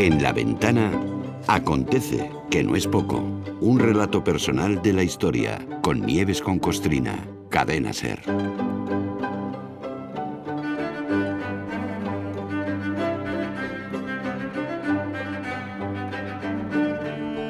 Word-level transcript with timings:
En 0.00 0.22
la 0.22 0.32
ventana 0.32 0.90
acontece, 1.46 2.30
que 2.50 2.64
no 2.64 2.74
es 2.74 2.86
poco, 2.86 3.18
un 3.60 3.78
relato 3.78 4.24
personal 4.24 4.80
de 4.80 4.94
la 4.94 5.02
historia 5.02 5.58
con 5.82 6.06
Nieves 6.06 6.40
con 6.40 6.58
Costrina, 6.58 7.18
cadena 7.50 7.92
ser. 7.92 8.18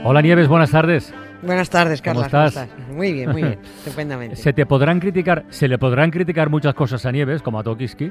Hola 0.02 0.20
Nieves, 0.20 0.48
buenas 0.48 0.72
tardes. 0.72 1.14
Buenas 1.42 1.70
tardes, 1.70 2.02
¿Cómo 2.02 2.22
Carla. 2.22 2.46
estás? 2.48 2.68
Muy 2.92 3.12
bien, 3.12 3.30
muy 3.30 3.42
bien, 3.44 3.60
estupendamente. 3.78 4.34
Se 4.34 4.52
te 4.52 4.66
podrán 4.66 4.98
criticar, 4.98 5.44
se 5.50 5.68
le 5.68 5.78
podrán 5.78 6.10
criticar 6.10 6.50
muchas 6.50 6.74
cosas 6.74 7.06
a 7.06 7.12
Nieves, 7.12 7.42
como 7.42 7.60
a 7.60 7.62
Tokiski, 7.62 8.10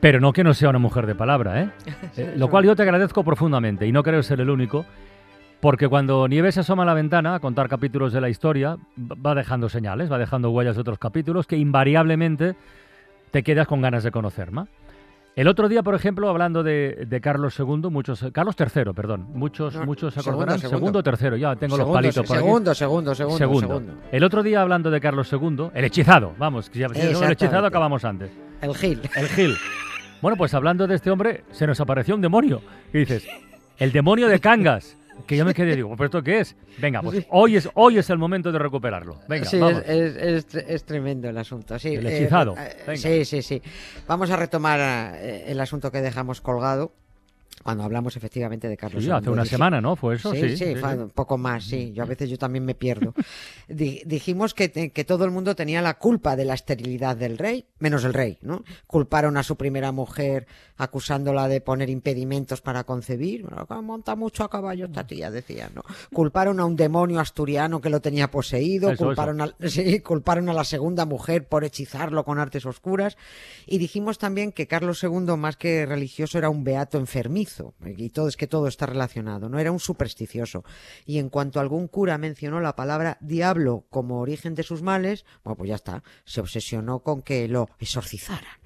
pero 0.00 0.20
no 0.20 0.32
que 0.32 0.44
no 0.44 0.54
sea 0.54 0.70
una 0.70 0.78
mujer 0.78 1.06
de 1.06 1.14
palabra, 1.14 1.62
¿eh? 1.62 1.70
Eh, 2.16 2.34
Lo 2.36 2.48
cual 2.48 2.64
yo 2.64 2.74
te 2.76 2.82
agradezco 2.82 3.22
profundamente 3.24 3.86
y 3.86 3.92
no 3.92 4.02
creo 4.02 4.22
ser 4.22 4.40
el 4.40 4.50
único, 4.50 4.84
porque 5.60 5.88
cuando 5.88 6.28
Nieves 6.28 6.54
se 6.54 6.60
asoma 6.60 6.84
a 6.84 6.86
la 6.86 6.94
ventana 6.94 7.34
a 7.34 7.40
contar 7.40 7.68
capítulos 7.68 8.12
de 8.12 8.20
la 8.20 8.28
historia, 8.28 8.76
va 8.96 9.34
dejando 9.34 9.68
señales, 9.68 10.10
va 10.10 10.18
dejando 10.18 10.50
huellas 10.50 10.76
de 10.76 10.80
otros 10.82 10.98
capítulos 10.98 11.46
que 11.46 11.56
invariablemente 11.56 12.54
te 13.30 13.42
quedas 13.42 13.66
con 13.66 13.80
ganas 13.82 14.04
de 14.04 14.10
conocer 14.10 14.50
más. 14.52 14.68
El 15.36 15.46
otro 15.46 15.68
día, 15.68 15.84
por 15.84 15.94
ejemplo, 15.94 16.28
hablando 16.28 16.64
de, 16.64 17.04
de 17.08 17.20
Carlos 17.20 17.56
II, 17.60 17.90
muchos, 17.90 18.24
Carlos 18.32 18.56
III, 18.58 18.92
perdón, 18.92 19.26
muchos, 19.34 19.74
No, 19.76 19.84
muchos 19.84 20.12
se 20.14 20.20
segundo, 20.20 20.42
acordarán. 20.42 20.60
segundo. 20.70 20.98
o 20.98 21.02
tercero, 21.04 21.36
ya 21.36 21.54
tengo 21.54 21.76
segundo, 21.76 21.92
los 21.94 21.96
palitos 21.96 22.26
por 22.26 22.36
aquí. 22.36 22.44
segundo, 22.44 22.74
segundo, 22.74 23.14
segundo, 23.14 23.38
Segundo. 23.38 23.60
segundo. 23.78 23.92
El 24.10 24.24
otro 24.24 24.42
día 24.42 24.62
hablando 24.62 24.90
de 24.90 25.00
Carlos 25.00 25.32
II, 25.32 25.70
el 25.74 25.84
hechizado, 25.84 26.32
vamos, 26.38 26.66
si 26.72 26.80
del 26.80 26.90
Exactamente. 26.90 27.32
hechizado 27.34 27.66
acabamos 27.66 28.04
antes. 28.04 28.30
El 28.62 28.74
Gil. 28.74 29.00
El 29.14 29.28
Gil. 29.28 29.54
Bueno, 30.20 30.36
pues 30.36 30.52
hablando 30.54 30.86
de 30.86 30.94
este 30.96 31.10
hombre, 31.10 31.44
se 31.52 31.66
nos 31.66 31.80
apareció 31.80 32.14
un 32.14 32.20
demonio. 32.20 32.60
Y 32.92 32.98
dices, 32.98 33.26
el 33.78 33.92
demonio 33.92 34.28
de 34.28 34.40
Cangas. 34.40 34.96
Que 35.26 35.36
yo 35.36 35.44
me 35.44 35.52
quedé 35.52 35.72
y 35.72 35.76
digo, 35.76 35.90
¿pero 35.96 36.04
esto 36.04 36.22
qué 36.22 36.38
es? 36.38 36.54
Venga, 36.78 37.02
pues 37.02 37.26
hoy 37.30 37.56
es, 37.56 37.68
hoy 37.74 37.98
es 37.98 38.08
el 38.08 38.18
momento 38.18 38.52
de 38.52 38.58
recuperarlo. 38.60 39.18
Venga, 39.28 39.46
sí, 39.46 39.58
vamos. 39.58 39.82
es, 39.84 40.14
es- 40.16 40.54
es- 40.54 40.84
tremendo 40.84 41.28
el 41.28 41.36
asunto. 41.36 41.76
Sí, 41.76 41.96
El 41.96 42.06
eh, 42.06 42.18
hechizado. 42.20 42.54
eh, 42.56 42.76
Venga. 42.86 42.96
sí, 43.00 43.24
sí, 43.24 43.42
sí. 43.42 43.60
Vamos 44.06 44.30
a 44.30 44.36
retomar 44.36 44.78
eh, 45.16 45.44
el 45.48 45.58
asunto 45.58 45.90
que 45.90 46.00
dejamos 46.02 46.40
colgado 46.40 46.92
cuando 47.62 47.84
hablamos 47.84 48.16
efectivamente 48.16 48.68
de 48.68 48.76
Carlos 48.76 49.02
Sí, 49.04 49.10
hace 49.10 49.30
una 49.30 49.42
Dije- 49.42 49.50
semana, 49.56 49.80
¿no? 49.80 49.96
Fue 49.96 50.14
eso, 50.16 50.32
Sí, 50.32 50.50
sí. 50.50 50.56
sí, 50.56 50.74
fue 50.76 50.94
un 50.96 51.10
poco 51.10 51.36
más, 51.38 51.64
sí. 51.64 51.92
Yo 51.92 52.02
a 52.02 52.06
veces 52.06 52.30
yo 52.30 52.38
también 52.38 52.64
me 52.64 52.74
pierdo. 52.74 53.14
Di- 53.68 54.02
dijimos 54.06 54.54
que, 54.54 54.68
te- 54.68 54.90
que 54.90 55.04
todo 55.04 55.24
el 55.24 55.30
mundo 55.30 55.54
tenía 55.56 55.82
la 55.82 55.98
culpa 55.98 56.36
de 56.36 56.44
la 56.44 56.54
esterilidad 56.54 57.16
del 57.16 57.38
rey, 57.38 57.66
menos 57.78 58.04
el 58.04 58.14
rey, 58.14 58.38
¿no? 58.42 58.64
Culparon 58.86 59.36
a 59.36 59.42
su 59.42 59.56
primera 59.56 59.92
mujer 59.92 60.46
acusándola 60.76 61.48
de 61.48 61.60
poner 61.60 61.90
impedimentos 61.90 62.60
para 62.60 62.84
concebir. 62.84 63.42
Bueno, 63.42 63.66
que 63.66 63.74
monta 63.74 64.14
mucho 64.14 64.44
a 64.44 64.50
caballo 64.50 64.86
esta 64.86 65.06
tía, 65.06 65.30
decía, 65.30 65.70
¿no? 65.74 65.82
Culparon 66.12 66.60
a 66.60 66.64
un 66.64 66.76
demonio 66.76 67.20
asturiano 67.20 67.80
que 67.80 67.90
lo 67.90 68.00
tenía 68.00 68.30
poseído, 68.30 68.90
Eso, 68.92 69.04
culparon, 69.06 69.40
A, 69.40 69.54
sí, 69.68 70.00
culparon 70.00 70.48
a 70.48 70.52
la 70.52 70.64
segunda 70.64 71.04
mujer 71.04 71.46
por 71.48 71.64
hechizarlo 71.64 72.24
con 72.24 72.38
artes 72.38 72.64
oscuras. 72.66 73.16
Y 73.66 73.78
dijimos 73.78 74.18
también 74.18 74.52
que 74.52 74.66
Carlos 74.66 75.02
II, 75.02 75.36
más 75.36 75.56
que 75.56 75.84
religioso, 75.86 76.38
era 76.38 76.48
un 76.50 76.64
beato 76.64 76.98
enfermizo. 76.98 77.47
Y 77.84 78.10
todo 78.10 78.28
es 78.28 78.36
que 78.36 78.46
todo 78.46 78.68
está 78.68 78.86
relacionado, 78.86 79.48
¿no? 79.48 79.58
Era 79.58 79.72
un 79.72 79.80
supersticioso. 79.80 80.64
Y 81.06 81.18
en 81.18 81.28
cuanto 81.30 81.60
algún 81.60 81.88
cura 81.88 82.18
mencionó 82.18 82.60
la 82.60 82.76
palabra 82.76 83.18
diablo 83.20 83.86
como 83.90 84.20
origen 84.20 84.54
de 84.54 84.62
sus 84.62 84.82
males, 84.82 85.24
bueno, 85.44 85.56
pues 85.56 85.68
ya 85.68 85.76
está. 85.76 86.02
Se 86.24 86.40
obsesionó 86.40 87.00
con 87.00 87.22
que 87.22 87.48
lo 87.48 87.68
exorcizaran 87.78 88.58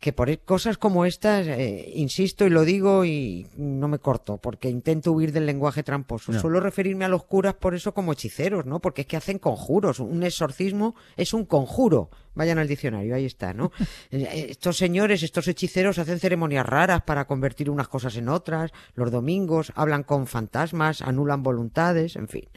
que 0.00 0.14
por 0.14 0.36
cosas 0.40 0.78
como 0.78 1.04
estas, 1.04 1.46
eh, 1.46 1.92
insisto 1.94 2.46
y 2.46 2.50
lo 2.50 2.64
digo 2.64 3.04
y 3.04 3.46
no 3.58 3.86
me 3.86 3.98
corto, 3.98 4.38
porque 4.38 4.70
intento 4.70 5.12
huir 5.12 5.30
del 5.30 5.44
lenguaje 5.44 5.82
tramposo. 5.82 6.32
No. 6.32 6.40
Suelo 6.40 6.58
referirme 6.58 7.04
a 7.04 7.08
los 7.08 7.24
curas 7.24 7.54
por 7.54 7.74
eso 7.74 7.92
como 7.92 8.14
hechiceros, 8.14 8.64
¿no? 8.64 8.80
Porque 8.80 9.02
es 9.02 9.06
que 9.06 9.18
hacen 9.18 9.38
conjuros. 9.38 10.00
Un 10.00 10.22
exorcismo 10.22 10.94
es 11.18 11.34
un 11.34 11.44
conjuro. 11.44 12.08
Vayan 12.34 12.58
al 12.58 12.68
diccionario, 12.68 13.14
ahí 13.14 13.26
está, 13.26 13.52
¿no? 13.52 13.70
Eh, 14.12 14.46
estos 14.50 14.78
señores, 14.78 15.22
estos 15.22 15.46
hechiceros 15.46 15.98
hacen 15.98 16.18
ceremonias 16.18 16.64
raras 16.64 17.02
para 17.02 17.26
convertir 17.26 17.68
unas 17.68 17.88
cosas 17.88 18.16
en 18.16 18.28
otras. 18.28 18.70
Los 18.94 19.10
domingos 19.10 19.72
hablan 19.76 20.02
con 20.02 20.26
fantasmas, 20.26 21.02
anulan 21.02 21.42
voluntades, 21.42 22.16
en 22.16 22.28
fin, 22.28 22.48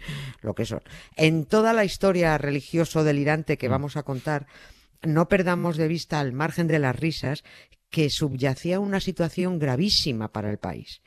lo 0.41 0.56
que 0.56 0.66
son. 0.66 0.81
En 1.16 1.45
toda 1.45 1.73
la 1.73 1.84
historia 1.84 2.38
religioso 2.38 3.03
delirante 3.03 3.57
que 3.57 3.68
vamos 3.68 3.97
a 3.97 4.03
contar, 4.03 4.47
no 5.03 5.28
perdamos 5.28 5.78
de 5.78 5.88
vista, 5.88 6.19
al 6.19 6.34
margen 6.34 6.68
de 6.68 6.80
las 6.80 6.96
risas, 6.96 7.44
que 7.90 8.09
subyacía 8.09 8.80
una 8.80 9.00
situación 9.00 9.59
gravísima 9.59 10.31
para 10.31 10.50
el 10.50 10.58
país. 10.58 11.02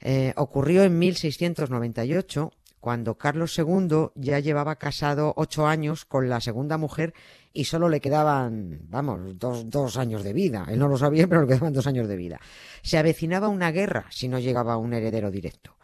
Eh, 0.00 0.32
ocurrió 0.36 0.82
en 0.82 0.98
1698, 0.98 2.52
cuando 2.80 3.16
Carlos 3.16 3.56
II 3.56 4.08
ya 4.14 4.40
llevaba 4.40 4.76
casado 4.76 5.32
ocho 5.36 5.66
años 5.66 6.04
con 6.04 6.28
la 6.28 6.40
segunda 6.40 6.76
mujer 6.76 7.14
y 7.52 7.64
solo 7.64 7.88
le 7.88 8.00
quedaban, 8.00 8.80
vamos, 8.88 9.38
dos, 9.38 9.70
dos 9.70 9.96
años 9.96 10.22
de 10.22 10.34
vida. 10.34 10.66
Él 10.68 10.78
no 10.80 10.88
lo 10.88 10.98
sabía, 10.98 11.26
pero 11.26 11.42
le 11.42 11.46
quedaban 11.46 11.72
dos 11.72 11.86
años 11.86 12.08
de 12.08 12.16
vida. 12.16 12.40
Se 12.82 12.98
avecinaba 12.98 13.48
una 13.48 13.70
guerra 13.70 14.06
si 14.10 14.28
no 14.28 14.38
llegaba 14.38 14.76
un 14.76 14.92
heredero 14.92 15.30
directo. 15.30 15.76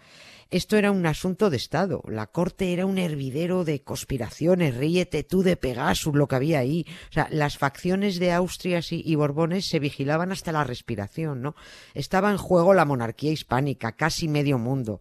Esto 0.51 0.77
era 0.77 0.91
un 0.91 1.07
asunto 1.07 1.49
de 1.49 1.57
Estado. 1.57 2.03
La 2.09 2.27
corte 2.27 2.73
era 2.73 2.85
un 2.85 2.99
hervidero 2.99 3.65
de 3.65 3.83
conspiraciones. 3.83 4.77
Ríete 4.77 5.23
tú 5.23 5.43
de 5.43 5.57
Pegasus, 5.57 6.15
lo 6.15 6.27
que 6.27 6.35
había 6.35 6.59
ahí. 6.59 6.87
O 7.09 7.13
sea, 7.13 7.29
las 7.31 7.57
facciones 7.57 8.19
de 8.19 8.33
Austria 8.33 8.81
y, 8.91 9.13
y 9.13 9.15
Borbones 9.15 9.69
se 9.69 9.79
vigilaban 9.79 10.33
hasta 10.33 10.51
la 10.51 10.65
respiración, 10.65 11.41
¿no? 11.41 11.55
Estaba 11.95 12.33
en 12.33 12.37
juego 12.37 12.75
la 12.75 12.85
monarquía 12.85 13.31
hispánica, 13.31 13.93
casi 13.93 14.27
medio 14.27 14.59
mundo. 14.59 15.01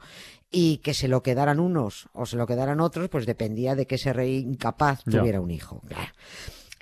Y 0.52 0.78
que 0.78 0.94
se 0.94 1.08
lo 1.08 1.24
quedaran 1.24 1.60
unos 1.60 2.10
o 2.14 2.28
se 2.28 2.38
lo 2.38 2.46
quedaran 2.46 2.80
otros, 2.80 3.10
pues 3.10 3.26
dependía 3.26 3.76
de 3.76 3.88
que 3.88 3.96
ese 3.96 4.14
rey 4.14 4.38
incapaz 4.38 5.04
tuviera 5.04 5.42
un 5.42 5.50
hijo. 5.50 5.82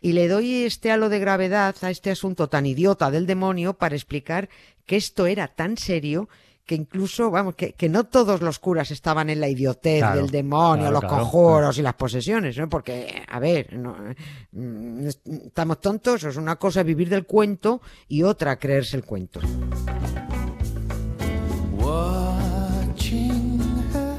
Y 0.02 0.12
le 0.12 0.28
doy 0.28 0.64
este 0.64 0.92
halo 0.92 1.10
de 1.10 1.20
gravedad 1.20 1.76
a 1.82 1.90
este 1.90 2.12
asunto 2.12 2.50
tan 2.50 2.66
idiota 2.66 3.12
del 3.12 3.26
demonio 3.26 3.74
para 3.74 3.96
explicar 3.96 4.50
que 4.86 4.96
esto 4.96 5.26
era 5.26 5.48
tan 5.48 5.78
serio 5.78 6.30
que 6.68 6.76
incluso, 6.76 7.32
vamos, 7.32 7.56
que, 7.56 7.74
que 7.74 7.88
no 7.88 8.04
todos 8.04 8.42
los 8.42 8.60
curas 8.60 8.92
estaban 8.92 9.30
en 9.30 9.40
la 9.40 9.48
idiotez 9.48 10.00
Claro, 10.00 10.22
del 10.22 10.30
demonio, 10.30 10.84
claro, 10.84 10.92
los 10.92 11.00
claro. 11.00 11.18
conjuros 11.18 11.78
y 11.78 11.82
las 11.82 11.94
posesiones, 11.94 12.58
¿no? 12.58 12.68
Porque, 12.68 13.24
a 13.26 13.40
ver, 13.40 13.74
no, 13.74 13.96
mm, 14.52 15.08
estamos 15.46 15.80
tontos, 15.80 16.26
es 16.26 16.36
una 16.36 16.58
cosa 16.58 16.84
vivir 16.84 17.08
del 17.10 17.26
cuento 17.26 17.82
y 18.10 18.22
otra 18.22 18.60
creerse 18.60 18.98
el 18.98 19.06
cuento. 19.06 19.40
Watching 21.78 23.62
her 23.94 24.18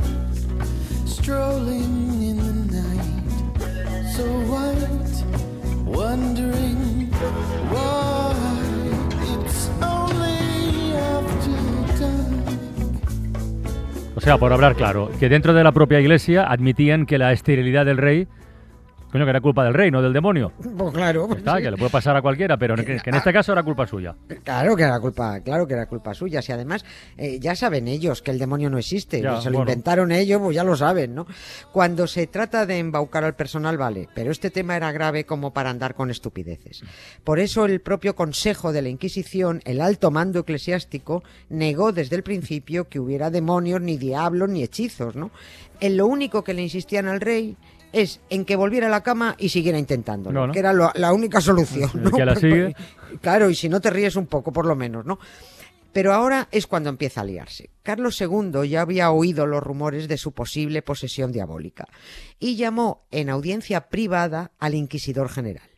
strolling 1.06 2.22
in 2.22 2.38
the 2.38 2.80
night, 2.80 4.08
so 4.16 4.24
white, 4.50 4.88
sea, 14.28 14.36
por 14.36 14.52
hablar 14.52 14.74
claro, 14.74 15.10
que 15.18 15.30
dentro 15.30 15.54
de 15.54 15.64
la 15.64 15.72
propia 15.72 16.00
iglesia 16.00 16.44
admitían 16.44 17.06
que 17.06 17.16
la 17.16 17.32
esterilidad 17.32 17.86
del 17.86 17.96
rey, 17.96 18.28
coño, 19.10 19.24
que 19.24 19.30
era 19.30 19.40
culpa 19.40 19.64
del 19.64 19.74
rey, 19.74 19.90
no 19.90 20.02
del 20.02 20.12
demonio. 20.12 20.52
Pues 20.76 20.92
claro, 20.94 21.26
pues 21.26 21.38
Está, 21.38 21.56
sí. 21.56 21.62
que 21.62 21.70
le 21.70 21.76
puede 21.76 21.90
pasar 21.90 22.16
a 22.16 22.22
cualquiera, 22.22 22.56
pero 22.56 22.74
que, 22.76 22.84
que 22.98 23.10
en 23.10 23.16
este 23.16 23.32
caso 23.32 23.52
era 23.52 23.62
culpa 23.62 23.86
suya. 23.86 24.14
Claro 24.44 24.76
que 24.76 24.82
era 24.82 25.00
culpa, 25.00 25.40
claro 25.40 25.66
que 25.66 25.74
era 25.74 25.86
culpa 25.86 26.14
suya. 26.14 26.42
Si 26.42 26.52
además 26.52 26.84
eh, 27.16 27.38
ya 27.40 27.54
saben 27.56 27.88
ellos 27.88 28.22
que 28.22 28.30
el 28.30 28.38
demonio 28.38 28.70
no 28.70 28.78
existe, 28.78 29.20
Ya, 29.20 29.40
se 29.40 29.50
lo 29.50 29.58
bueno. 29.58 29.70
inventaron 29.70 30.12
ellos, 30.12 30.40
pues 30.42 30.54
ya 30.54 30.64
lo 30.64 30.76
saben, 30.76 31.14
¿no? 31.14 31.26
Cuando 31.72 32.06
se 32.06 32.26
trata 32.26 32.66
de 32.66 32.78
embaucar 32.78 33.24
al 33.24 33.34
personal, 33.34 33.76
vale, 33.76 34.08
pero 34.14 34.30
este 34.30 34.50
tema 34.50 34.76
era 34.76 34.92
grave 34.92 35.24
como 35.24 35.52
para 35.52 35.70
andar 35.70 35.94
con 35.94 36.10
estupideces. 36.10 36.82
Por 37.24 37.38
eso 37.38 37.64
el 37.64 37.80
propio 37.80 38.14
Consejo 38.14 38.72
de 38.72 38.82
la 38.82 38.88
Inquisición, 38.88 39.60
el 39.64 39.80
alto 39.80 40.10
mando 40.10 40.40
eclesiástico, 40.40 41.22
negó 41.48 41.92
desde 41.92 42.16
el 42.16 42.22
principio 42.22 42.88
que 42.88 43.00
hubiera 43.00 43.30
demonios, 43.30 43.80
ni 43.80 43.96
diablos, 43.96 44.48
ni 44.48 44.62
hechizos, 44.62 45.16
¿no? 45.16 45.30
En 45.80 45.96
lo 45.96 46.06
único 46.06 46.42
que 46.44 46.54
le 46.54 46.62
insistían 46.62 47.06
al 47.08 47.20
rey 47.20 47.56
es 47.92 48.20
en 48.30 48.44
que 48.44 48.56
volviera 48.56 48.86
a 48.86 48.90
la 48.90 49.02
cama 49.02 49.34
y 49.38 49.48
siguiera 49.48 49.78
intentándolo, 49.78 50.40
No, 50.40 50.46
no. 50.48 50.52
que 50.52 50.58
era 50.58 50.72
lo- 50.72 50.92
la 50.94 51.12
única 51.12 51.40
solución. 51.40 51.90
¿no? 51.94 52.10
que 52.10 52.24
la 52.24 52.36
sigue. 52.36 52.74
Claro, 53.20 53.48
y 53.50 53.54
si 53.54 53.68
no 53.68 53.80
te 53.80 53.90
ríes 53.90 54.16
un 54.16 54.26
poco, 54.26 54.52
por 54.52 54.66
lo 54.66 54.76
menos, 54.76 55.04
¿no? 55.06 55.18
Pero 55.92 56.12
ahora 56.12 56.48
es 56.52 56.66
cuando 56.66 56.90
empieza 56.90 57.22
a 57.22 57.24
liarse. 57.24 57.70
Carlos 57.82 58.20
II 58.20 58.68
ya 58.68 58.82
había 58.82 59.10
oído 59.10 59.46
los 59.46 59.62
rumores 59.62 60.06
de 60.06 60.18
su 60.18 60.32
posible 60.32 60.82
posesión 60.82 61.32
diabólica 61.32 61.86
y 62.38 62.56
llamó 62.56 63.06
en 63.10 63.30
audiencia 63.30 63.88
privada 63.88 64.52
al 64.58 64.74
inquisidor 64.74 65.30
general, 65.30 65.68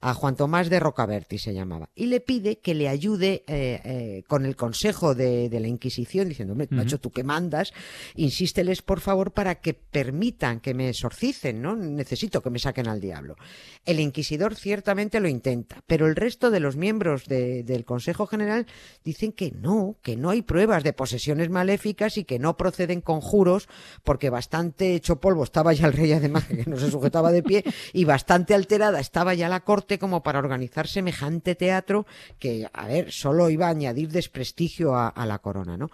a 0.00 0.14
Juan 0.14 0.36
Tomás 0.36 0.70
de 0.70 0.78
Rocaberti 0.78 1.38
se 1.38 1.52
llamaba, 1.52 1.90
y 1.94 2.06
le 2.06 2.20
pide 2.20 2.58
que 2.60 2.72
le 2.74 2.88
ayude 2.88 3.42
eh, 3.48 3.80
eh, 3.84 4.22
con 4.28 4.46
el 4.46 4.54
consejo 4.54 5.14
de, 5.16 5.48
de 5.48 5.58
la 5.60 5.66
Inquisición, 5.66 6.28
diciendo, 6.28 6.52
"Hombre, 6.52 6.68
macho, 6.70 6.98
tú 7.00 7.10
que 7.10 7.24
mandas, 7.24 7.72
insísteles 8.14 8.82
por 8.82 9.00
favor 9.00 9.32
para 9.32 9.56
que 9.56 9.74
permitan 9.74 10.60
que 10.60 10.74
me 10.74 10.88
exorcicen, 10.88 11.60
¿no? 11.62 11.74
Necesito 11.74 12.42
que 12.42 12.50
me 12.50 12.58
saquen 12.58 12.86
al 12.88 13.00
diablo. 13.00 13.36
El 13.84 14.00
inquisidor 14.00 14.54
ciertamente 14.54 15.18
lo 15.20 15.28
intenta, 15.28 15.82
pero 15.86 16.06
el 16.06 16.14
resto 16.14 16.50
de 16.50 16.60
los 16.60 16.76
miembros 16.76 17.24
de- 17.26 17.62
del 17.64 17.84
Consejo 17.84 18.26
General 18.26 18.66
dicen 19.04 19.32
que 19.32 19.50
no, 19.50 19.96
que 20.02 20.16
no 20.16 20.30
hay 20.30 20.42
pruebas 20.42 20.84
de 20.84 20.92
posesiones 20.92 21.48
maléficas 21.50 22.16
y 22.18 22.24
que 22.24 22.38
no 22.38 22.56
proceden 22.56 23.00
conjuros, 23.00 23.68
porque 24.04 24.30
bastante 24.30 24.94
hecho 24.94 25.20
polvo 25.20 25.42
estaba 25.44 25.72
ya 25.72 25.86
el 25.86 25.92
rey, 25.92 26.12
además, 26.12 26.44
que 26.44 26.64
no 26.66 26.76
se 26.76 26.90
sujetaba 26.90 27.32
de 27.32 27.42
pie, 27.42 27.64
y 27.92 28.04
bastante 28.04 28.54
alterada 28.54 29.00
estaba 29.00 29.34
ya 29.34 29.48
la 29.48 29.60
corte 29.64 29.87
como 29.96 30.22
para 30.22 30.40
organizar 30.40 30.88
semejante 30.88 31.54
teatro 31.54 32.04
que, 32.38 32.68
a 32.72 32.86
ver, 32.88 33.12
solo 33.12 33.48
iba 33.48 33.68
a 33.68 33.70
añadir 33.70 34.10
desprestigio 34.10 34.94
a, 34.94 35.08
a 35.08 35.24
la 35.24 35.38
corona, 35.38 35.78
¿no? 35.78 35.88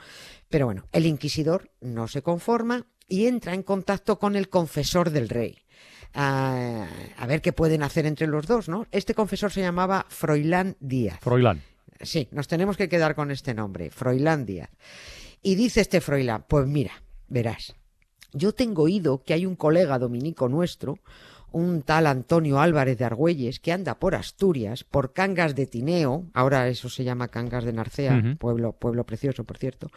Pero 0.49 0.65
bueno, 0.67 0.87
el 0.93 1.05
inquisidor 1.05 1.71
no 1.81 2.09
se 2.09 2.23
conforma 2.23 2.87
y 3.07 3.27
entra 3.27 3.55
en 3.55 3.63
contacto 3.63 4.19
con 4.19 4.35
el 4.35 4.49
confesor 4.49 5.11
del 5.11 5.29
rey. 5.29 5.59
A, 6.15 6.87
a 7.17 7.27
ver 7.27 7.43
qué 7.43 7.53
pueden 7.53 7.83
hacer 7.83 8.07
entre 8.07 8.27
los 8.27 8.47
dos, 8.47 8.69
¿no? 8.69 8.87
Este 8.91 9.15
confesor 9.15 9.53
se 9.53 9.61
llamaba 9.61 10.07
Froilán 10.09 10.77
Díaz. 10.81 11.19
Froilán. 11.21 11.63
Sí, 12.01 12.29
nos 12.31 12.49
tenemos 12.49 12.77
que 12.77 12.89
quedar 12.89 13.15
con 13.15 13.31
este 13.31 13.55
nombre, 13.55 13.91
Froilán 13.91 14.47
Díaz. 14.47 14.71
Y 15.43 15.57
dice 15.57 15.81
este 15.81 16.01
Froilán, 16.01 16.45
pues 16.49 16.67
mira, 16.67 17.03
verás, 17.29 17.75
yo 18.33 18.53
tengo 18.53 18.85
oído 18.85 19.23
que 19.23 19.35
hay 19.35 19.47
un 19.47 19.57
colega 19.57 19.99
dominico 19.99 20.49
nuestro, 20.49 20.99
un 21.55 21.83
tal 21.83 22.09
Antonio 22.09 22.59
Álvarez 22.59 22.99
de 22.99 23.05
Argüelles, 23.05 23.61
que 23.61 23.73
anda 23.73 23.95
por 24.01 24.17
Asturias, 24.17 24.83
por 24.83 25.13
Cangas 25.13 25.55
de 25.55 25.67
Tineo, 25.67 26.27
ahora 26.35 26.67
eso 26.67 26.89
se 26.89 27.05
llama 27.05 27.29
Cangas 27.29 27.65
de 27.65 27.73
Narcea, 27.73 28.37
pueblo, 28.41 28.73
pueblo 28.73 29.05
precioso, 29.05 29.45
por 29.45 29.57
cierto, 29.57 29.89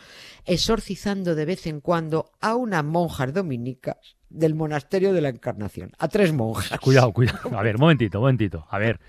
exorcizando 0.46 1.34
de 1.34 1.46
vez 1.46 1.66
en 1.66 1.82
cuando 1.82 2.30
a 2.42 2.56
unas 2.56 2.84
monjas 2.84 3.34
dominicas 3.34 4.18
del 4.30 4.54
monasterio 4.54 5.14
de 5.14 5.22
la 5.22 5.30
Encarnación, 5.30 5.94
a 5.98 6.08
tres 6.08 6.32
monjas. 6.32 6.80
Cuidado, 6.80 7.12
cuidado. 7.12 7.58
A 7.58 7.64
ver, 7.64 7.80
momentito, 7.80 8.20
momentito. 8.20 8.68
A 8.70 8.78
ver. 8.78 9.00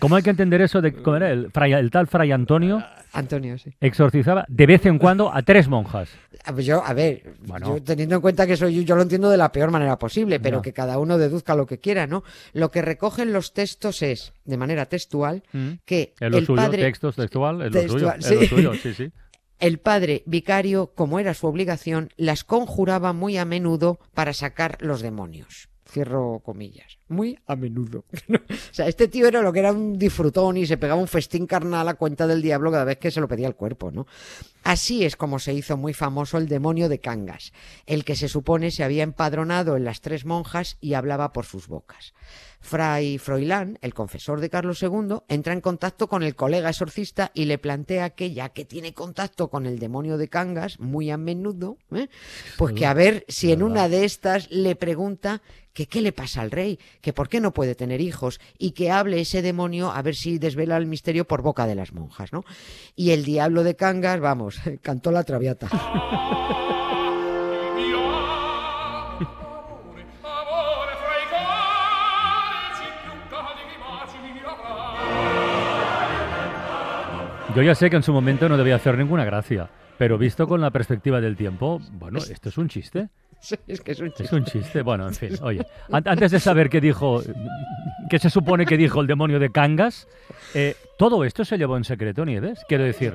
¿Cómo 0.00 0.16
hay 0.16 0.22
que 0.22 0.30
entender 0.30 0.60
eso 0.60 0.80
de 0.80 0.92
cómo 0.94 1.16
era 1.16 1.30
el, 1.30 1.50
fray- 1.52 1.74
el 1.78 1.90
tal 1.90 2.06
fray 2.06 2.32
Antonio 2.32 2.84
Antonio, 3.12 3.58
sí. 3.58 3.72
exorcizaba 3.80 4.44
de 4.48 4.66
vez 4.66 4.84
en 4.86 4.98
cuando 4.98 5.34
a 5.34 5.42
tres 5.42 5.66
monjas? 5.68 6.08
A 6.44 6.52
ver, 6.52 6.64
Yo, 6.64 6.84
a 6.84 6.92
ver, 6.92 7.34
Bueno. 7.40 7.76
yo 7.76 7.82
teniendo 7.82 8.16
en 8.16 8.20
cuenta 8.20 8.46
que 8.46 8.56
soy 8.56 8.84
yo, 8.84 8.94
lo 8.96 9.02
entiendo 9.02 9.30
de 9.30 9.36
la 9.36 9.50
peor 9.50 9.70
manera 9.70 9.98
posible, 9.98 10.40
pero 10.40 10.62
que 10.62 10.72
cada 10.72 10.98
uno 10.98 11.18
deduzca 11.18 11.54
lo 11.54 11.66
que 11.66 11.78
quiera, 11.78 12.06
¿no? 12.06 12.22
Lo 12.52 12.70
que 12.70 12.82
recogen 12.82 13.32
los 13.32 13.52
textos 13.54 14.02
es, 14.02 14.32
de 14.44 14.56
manera 14.56 14.86
textual, 14.86 15.42
Mm. 15.52 15.68
que 15.84 16.14
lo 16.20 16.38
el 16.38 16.46
suyo, 16.46 16.62
padre, 16.62 16.82
textos 16.82 17.16
textual, 17.16 17.62
es 17.62 17.72
lo 17.74 17.80
suyo, 17.88 18.10
Textual, 18.12 18.18
es 18.20 18.30
lo 18.30 18.40
sí. 18.40 18.46
suyo, 18.46 18.74
sí, 18.74 18.94
sí. 18.94 19.12
el 19.58 19.78
padre 19.78 20.22
vicario, 20.26 20.92
como 20.94 21.18
era 21.18 21.34
su 21.34 21.46
obligación, 21.46 22.10
las 22.16 22.44
conjuraba 22.44 23.12
muy 23.12 23.38
a 23.38 23.44
menudo 23.44 23.98
para 24.14 24.32
sacar 24.32 24.76
los 24.80 25.00
demonios. 25.00 25.68
Cierro 25.90 26.40
comillas. 26.44 26.97
Muy 27.08 27.38
a 27.46 27.56
menudo. 27.56 28.04
o 28.28 28.34
sea, 28.72 28.86
este 28.86 29.08
tío 29.08 29.26
era 29.26 29.42
lo 29.42 29.52
que 29.52 29.60
era 29.60 29.72
un 29.72 29.98
disfrutón 29.98 30.56
y 30.56 30.66
se 30.66 30.76
pegaba 30.76 31.00
un 31.00 31.08
festín 31.08 31.46
carnal 31.46 31.88
a 31.88 31.94
cuenta 31.94 32.26
del 32.26 32.42
diablo 32.42 32.70
cada 32.70 32.84
vez 32.84 32.98
que 32.98 33.10
se 33.10 33.20
lo 33.20 33.28
pedía 33.28 33.48
el 33.48 33.54
cuerpo, 33.54 33.90
¿no? 33.90 34.06
Así 34.64 35.04
es 35.04 35.16
como 35.16 35.38
se 35.38 35.54
hizo 35.54 35.76
muy 35.76 35.94
famoso 35.94 36.36
el 36.36 36.48
demonio 36.48 36.88
de 36.88 37.00
Cangas, 37.00 37.52
el 37.86 38.04
que 38.04 38.16
se 38.16 38.28
supone 38.28 38.70
se 38.70 38.84
había 38.84 39.02
empadronado 39.02 39.76
en 39.76 39.84
las 39.84 40.02
tres 40.02 40.24
monjas 40.26 40.76
y 40.80 40.94
hablaba 40.94 41.32
por 41.32 41.46
sus 41.46 41.68
bocas. 41.68 42.12
Fray 42.60 43.18
Froilán, 43.18 43.78
el 43.82 43.94
confesor 43.94 44.40
de 44.40 44.50
Carlos 44.50 44.82
II, 44.82 45.20
entra 45.28 45.52
en 45.52 45.60
contacto 45.60 46.08
con 46.08 46.22
el 46.22 46.34
colega 46.34 46.68
exorcista 46.68 47.30
y 47.32 47.44
le 47.44 47.58
plantea 47.58 48.10
que, 48.10 48.32
ya 48.32 48.50
que 48.50 48.64
tiene 48.64 48.92
contacto 48.92 49.48
con 49.48 49.64
el 49.64 49.78
demonio 49.78 50.18
de 50.18 50.28
Cangas 50.28 50.78
muy 50.80 51.10
a 51.10 51.16
menudo, 51.16 51.78
¿eh? 51.92 52.08
pues 52.56 52.74
que 52.74 52.84
a 52.84 52.94
ver 52.94 53.24
si 53.28 53.52
en 53.52 53.62
una 53.62 53.88
de 53.88 54.04
estas 54.04 54.50
le 54.50 54.76
pregunta 54.76 55.40
que 55.72 55.86
qué 55.86 56.00
le 56.00 56.12
pasa 56.12 56.40
al 56.40 56.50
rey, 56.50 56.78
que 57.00 57.12
por 57.12 57.28
qué 57.28 57.40
no 57.40 57.52
puede 57.52 57.74
tener 57.74 58.00
hijos 58.00 58.40
y 58.58 58.72
que 58.72 58.90
hable 58.90 59.20
ese 59.20 59.42
demonio 59.42 59.90
a 59.90 60.02
ver 60.02 60.14
si 60.14 60.38
desvela 60.38 60.76
el 60.76 60.86
misterio 60.86 61.26
por 61.26 61.42
boca 61.42 61.66
de 61.66 61.74
las 61.74 61.92
monjas, 61.92 62.32
¿no? 62.32 62.44
Y 62.96 63.10
el 63.10 63.24
diablo 63.24 63.62
de 63.62 63.76
Cangas, 63.76 64.20
vamos, 64.20 64.60
cantó 64.82 65.10
la 65.10 65.24
traviata. 65.24 65.68
Yo 77.54 77.62
ya 77.62 77.74
sé 77.74 77.90
que 77.90 77.96
en 77.96 78.02
su 78.04 78.12
momento 78.12 78.48
no 78.48 78.56
debía 78.56 78.76
hacer 78.76 78.96
ninguna 78.96 79.24
gracia, 79.24 79.68
pero 79.96 80.16
visto 80.16 80.46
con 80.46 80.60
la 80.60 80.70
perspectiva 80.70 81.20
del 81.20 81.36
tiempo, 81.36 81.80
bueno, 81.92 82.18
esto 82.18 82.50
es 82.50 82.58
un 82.58 82.68
chiste. 82.68 83.08
Es 83.66 83.80
que 83.80 83.92
es 83.92 84.00
un 84.00 84.08
Es 84.08 84.14
chiste. 84.14 84.36
un 84.36 84.44
chiste. 84.44 84.82
Bueno, 84.82 85.06
en 85.08 85.14
fin, 85.14 85.30
oye, 85.42 85.64
an- 85.92 86.02
antes 86.06 86.30
de 86.30 86.40
saber 86.40 86.68
qué 86.68 86.80
dijo, 86.80 87.22
qué 88.10 88.18
se 88.18 88.30
supone 88.30 88.66
que 88.66 88.76
dijo 88.76 89.00
el 89.00 89.06
demonio 89.06 89.38
de 89.38 89.50
Cangas, 89.50 90.08
eh, 90.54 90.74
todo 90.98 91.24
esto 91.24 91.44
se 91.44 91.56
llevó 91.58 91.76
en 91.76 91.84
secreto, 91.84 92.24
Nieves. 92.24 92.60
Quiero 92.68 92.84
decir, 92.84 93.14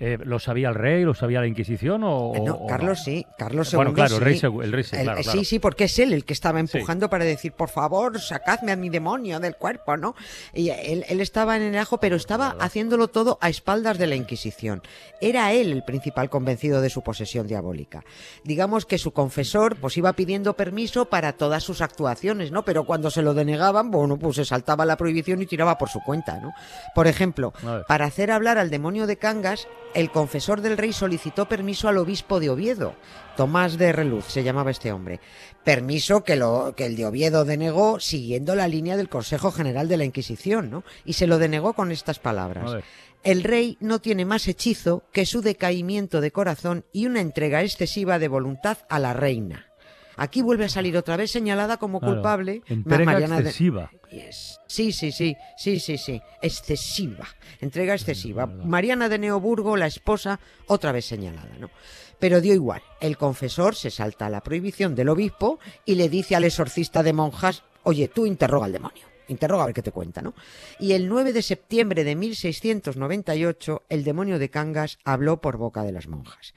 eh, 0.00 0.18
¿lo 0.24 0.38
sabía 0.38 0.70
el 0.70 0.74
rey, 0.74 1.04
lo 1.04 1.12
sabía 1.14 1.40
la 1.40 1.46
Inquisición 1.46 2.02
o, 2.04 2.32
Eh, 2.34 2.40
No, 2.40 2.54
o 2.54 2.66
Carlos 2.66 3.02
sí, 3.04 3.26
Carlos 3.36 3.70
II 3.72 3.76
Bueno, 3.76 3.92
claro, 3.92 4.16
el 4.16 4.20
rey, 4.22 4.34
sí. 4.38 4.46
segu- 4.46 4.64
el 4.64 4.72
rey 4.72 4.82
sí, 4.82 4.96
El- 4.96 5.02
claro, 5.04 5.22
sí, 5.22 5.44
sí, 5.44 5.58
porque 5.58 5.84
es 5.84 5.98
él 5.98 6.12
el 6.14 6.24
que 6.24 6.32
estaba 6.32 6.58
empujando 6.58 7.08
para 7.10 7.24
decir, 7.24 7.52
por 7.52 7.68
favor, 7.68 8.18
sacadme 8.18 8.72
a 8.72 8.76
mi 8.76 8.88
demonio 8.88 9.38
del 9.40 9.56
cuerpo, 9.56 9.96
¿no? 9.96 10.14
Y 10.54 10.70
él, 10.70 11.04
él 11.08 11.20
estaba 11.20 11.56
en 11.56 11.62
el 11.62 11.76
ajo, 11.78 11.98
pero 12.00 12.16
estaba 12.16 12.56
haciéndolo 12.60 13.08
todo 13.08 13.38
a 13.42 13.48
espaldas 13.50 13.98
de 13.98 14.06
la 14.06 14.14
Inquisición. 14.16 14.82
Era 15.20 15.52
él 15.52 15.70
el 15.72 15.82
principal 15.84 16.30
convencido 16.30 16.80
de 16.80 16.88
su 16.90 17.02
posesión 17.02 17.46
diabólica. 17.46 18.02
Digamos 18.42 18.86
que 18.86 18.96
su 18.96 19.12
confesor, 19.12 19.76
pues 19.76 19.96
iba 19.98 20.12
pidiendo 20.14 20.54
permiso 20.54 21.10
para 21.10 21.34
todas 21.34 21.62
sus 21.62 21.82
actuaciones, 21.82 22.50
¿no? 22.52 22.64
Pero 22.64 22.84
cuando 22.84 23.10
se 23.10 23.20
lo 23.22 23.34
denegaban, 23.34 23.90
bueno, 23.90 24.18
pues 24.18 24.36
se 24.36 24.44
saltaba 24.46 24.86
la 24.86 24.96
prohibición 24.96 25.42
y 25.42 25.46
tiraba 25.46 25.76
por 25.76 25.90
su 25.90 26.00
cuenta, 26.00 26.40
¿no? 26.40 26.52
Por 26.94 27.06
ejemplo, 27.06 27.52
para 27.86 28.06
hacer 28.06 28.30
hablar 28.30 28.56
al 28.56 28.70
demonio 28.70 29.06
de 29.06 29.16
Cangas, 29.18 29.68
el 29.94 30.10
confesor 30.10 30.60
del 30.60 30.78
rey 30.78 30.92
solicitó 30.92 31.48
permiso 31.48 31.88
al 31.88 31.98
obispo 31.98 32.40
de 32.40 32.50
Oviedo, 32.50 32.94
Tomás 33.36 33.78
de 33.78 33.92
Reluz 33.92 34.26
se 34.26 34.42
llamaba 34.42 34.70
este 34.70 34.92
hombre. 34.92 35.20
Permiso 35.64 36.24
que, 36.24 36.36
lo, 36.36 36.74
que 36.76 36.86
el 36.86 36.96
de 36.96 37.06
Oviedo 37.06 37.44
denegó 37.44 38.00
siguiendo 38.00 38.54
la 38.54 38.68
línea 38.68 38.96
del 38.96 39.08
Consejo 39.08 39.50
General 39.50 39.88
de 39.88 39.96
la 39.96 40.04
Inquisición, 40.04 40.70
¿no? 40.70 40.84
Y 41.04 41.14
se 41.14 41.26
lo 41.26 41.38
denegó 41.38 41.72
con 41.72 41.90
estas 41.90 42.18
palabras. 42.18 42.82
El 43.22 43.42
rey 43.42 43.76
no 43.80 43.98
tiene 43.98 44.24
más 44.24 44.48
hechizo 44.48 45.04
que 45.12 45.26
su 45.26 45.42
decaimiento 45.42 46.20
de 46.20 46.30
corazón 46.30 46.84
y 46.92 47.06
una 47.06 47.20
entrega 47.20 47.62
excesiva 47.62 48.18
de 48.18 48.28
voluntad 48.28 48.78
a 48.88 48.98
la 48.98 49.12
reina. 49.12 49.69
Aquí 50.16 50.42
vuelve 50.42 50.64
a 50.64 50.68
salir 50.68 50.96
otra 50.96 51.16
vez 51.16 51.30
señalada 51.30 51.76
como 51.76 52.00
Claro, 52.00 52.14
culpable 52.16 52.62
Entrega 52.66 53.04
Mariana 53.04 53.36
de- 53.36 53.42
excesiva. 53.42 53.90
Yes. 54.10 54.58
Sí, 54.66 54.92
sí, 54.92 55.12
sí, 55.12 55.36
sí, 55.56 55.78
sí, 55.80 55.96
sí. 55.98 56.20
Excesiva. 56.42 57.26
Entrega 57.60 57.94
excesiva. 57.94 58.46
Mariana 58.46 59.08
de 59.08 59.18
Neoburgo, 59.18 59.76
la 59.76 59.86
esposa, 59.86 60.40
otra 60.66 60.92
vez 60.92 61.04
señalada, 61.06 61.56
¿no? 61.58 61.70
Pero 62.18 62.40
dio 62.40 62.52
igual. 62.54 62.82
El 63.00 63.16
confesor 63.16 63.74
se 63.76 63.90
salta 63.90 64.26
a 64.26 64.30
la 64.30 64.42
prohibición 64.42 64.94
del 64.94 65.08
obispo 65.08 65.58
y 65.84 65.94
le 65.94 66.08
dice 66.08 66.36
al 66.36 66.44
exorcista 66.44 67.02
de 67.02 67.12
monjas, 67.12 67.62
oye, 67.82 68.08
tú 68.08 68.26
interroga 68.26 68.66
al 68.66 68.72
demonio. 68.72 69.09
Interroga 69.30 69.62
a 69.62 69.66
ver 69.66 69.74
qué 69.74 69.82
te 69.82 69.92
cuenta, 69.92 70.20
¿no? 70.22 70.34
Y 70.78 70.92
el 70.92 71.08
9 71.08 71.32
de 71.32 71.42
septiembre 71.42 72.04
de 72.04 72.14
1698, 72.16 73.82
el 73.88 74.04
demonio 74.04 74.38
de 74.38 74.50
Cangas 74.50 74.98
habló 75.04 75.40
por 75.40 75.56
boca 75.56 75.82
de 75.82 75.92
las 75.92 76.06
monjas. 76.08 76.52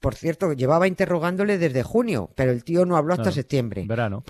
Por 0.00 0.14
cierto, 0.14 0.52
llevaba 0.52 0.86
interrogándole 0.86 1.56
desde 1.58 1.82
junio, 1.82 2.30
pero 2.34 2.50
el 2.50 2.64
tío 2.64 2.84
no 2.84 2.96
habló 2.96 3.14
hasta 3.14 3.22
Claro, 3.24 3.34
septiembre. 3.34 3.84
Verano. 3.86 4.24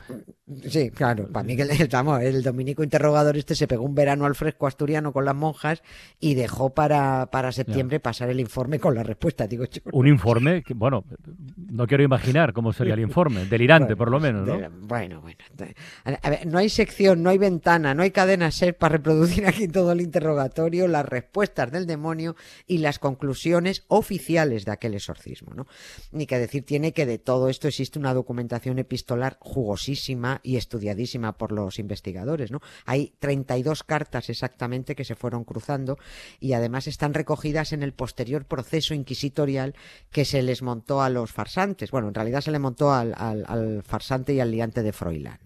Sí, 0.68 0.90
claro. 0.90 1.28
Para 1.28 1.44
mí 1.44 1.56
que 1.56 1.62
el, 1.62 1.70
el 2.22 2.42
dominico 2.42 2.82
interrogador 2.84 3.36
este 3.36 3.54
se 3.54 3.66
pegó 3.66 3.84
un 3.84 3.94
verano 3.94 4.24
al 4.26 4.34
fresco 4.34 4.66
asturiano 4.66 5.12
con 5.12 5.24
las 5.24 5.34
monjas 5.34 5.82
y 6.20 6.34
dejó 6.34 6.70
para, 6.70 7.26
para 7.30 7.52
septiembre 7.52 8.00
pasar 8.00 8.30
el 8.30 8.40
informe 8.40 8.78
con 8.78 8.94
la 8.94 9.02
respuesta, 9.02 9.46
digo 9.46 9.64
yo. 9.64 9.80
Un 9.92 10.06
informe, 10.06 10.62
que, 10.62 10.74
bueno, 10.74 11.04
no 11.56 11.86
quiero 11.86 12.02
imaginar 12.02 12.52
cómo 12.52 12.72
sería 12.72 12.94
el 12.94 13.00
informe. 13.00 13.46
Delirante, 13.46 13.96
por 13.96 14.10
lo 14.10 14.20
menos, 14.20 14.46
De- 14.46 14.58
¿no? 14.58 14.70
Bueno, 14.82 15.20
bueno. 15.20 15.38
A 16.22 16.30
ver, 16.30 16.46
no 16.46 16.58
hay 16.58 16.68
sección, 16.68 17.22
no 17.22 17.30
hay 17.30 17.38
ventana, 17.38 17.77
no 17.78 18.02
hay 18.02 18.10
cadena 18.10 18.50
ser 18.50 18.76
para 18.76 18.96
reproducir 18.96 19.46
aquí 19.46 19.68
todo 19.68 19.92
el 19.92 20.00
interrogatorio, 20.00 20.88
las 20.88 21.06
respuestas 21.06 21.70
del 21.70 21.86
demonio 21.86 22.36
y 22.66 22.78
las 22.78 22.98
conclusiones 22.98 23.84
oficiales 23.88 24.64
de 24.64 24.72
aquel 24.72 24.94
exorcismo, 24.94 25.54
¿no? 25.54 25.66
Ni 26.12 26.26
que 26.26 26.38
decir 26.38 26.64
tiene 26.64 26.92
que 26.92 27.06
de 27.06 27.18
todo 27.18 27.48
esto 27.48 27.68
existe 27.68 27.98
una 27.98 28.14
documentación 28.14 28.78
epistolar 28.78 29.38
jugosísima 29.40 30.40
y 30.42 30.56
estudiadísima 30.56 31.36
por 31.38 31.52
los 31.52 31.78
investigadores, 31.78 32.50
¿no? 32.50 32.60
Hay 32.84 33.14
32 33.18 33.84
cartas 33.84 34.30
exactamente 34.30 34.94
que 34.94 35.04
se 35.04 35.14
fueron 35.14 35.44
cruzando 35.44 35.98
y 36.40 36.52
además 36.52 36.86
están 36.86 37.14
recogidas 37.14 37.72
en 37.72 37.82
el 37.82 37.92
posterior 37.92 38.44
proceso 38.44 38.94
inquisitorial 38.94 39.74
que 40.10 40.24
se 40.24 40.42
les 40.42 40.62
montó 40.62 41.02
a 41.02 41.10
los 41.10 41.32
farsantes. 41.32 41.90
Bueno, 41.90 42.08
en 42.08 42.14
realidad 42.14 42.40
se 42.40 42.50
le 42.50 42.58
montó 42.58 42.92
al, 42.92 43.82
farsante 43.84 44.34
y 44.34 44.40
al 44.40 44.50
liante 44.50 44.82
de 44.82 44.92
Froilán. 44.92 45.40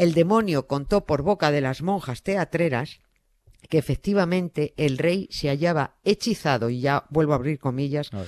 El 0.00 0.14
demonio 0.14 0.66
contó 0.66 1.04
por 1.04 1.20
boca 1.20 1.50
de 1.50 1.60
las 1.60 1.82
monjas 1.82 2.22
teatreras 2.22 3.00
que 3.68 3.76
efectivamente 3.76 4.72
el 4.78 4.96
rey 4.96 5.28
se 5.30 5.48
hallaba 5.48 5.98
hechizado, 6.04 6.70
y 6.70 6.80
ya 6.80 7.04
vuelvo 7.10 7.34
a 7.34 7.36
abrir 7.36 7.58
comillas, 7.58 8.08
A 8.14 8.24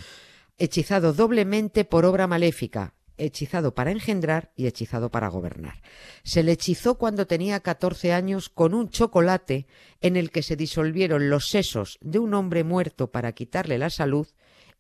hechizado 0.59 1.15
doblemente 1.15 1.87
por 1.87 2.05
obra 2.05 2.27
maléfica, 2.27 2.93
hechizado 3.17 3.75
para 3.75 3.91
engendrar 3.91 4.53
y 4.55 4.67
hechizado 4.67 5.11
para 5.11 5.29
gobernar. 5.29 5.81
Se 6.25 6.43
le 6.43 6.53
hechizó 6.53 6.99
cuando 6.99 7.27
tenía 7.27 7.61
14 7.61 8.13
años 8.13 8.51
con 8.51 8.75
un 8.75 8.91
chocolate 8.91 9.67
en 10.03 10.17
el 10.17 10.31
que 10.31 10.43
se 10.43 10.57
disolvieron 10.57 11.31
los 11.31 11.49
sesos 11.49 11.97
de 12.03 12.19
un 12.19 12.35
hombre 12.35 12.65
muerto 12.65 13.11
para 13.11 13.33
quitarle 13.33 13.79
la 13.79 13.89
salud 13.89 14.27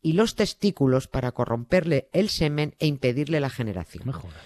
y 0.03 0.15
los 0.15 0.35
testículos 0.35 1.07
para 1.07 1.33
corromperle 1.33 2.09
el 2.13 2.29
semen 2.29 2.75
e 2.81 2.87
impedirle 2.87 3.39
la 3.41 3.51
generación. 3.51 4.03
Me 4.05 4.13
jodas. 4.13 4.37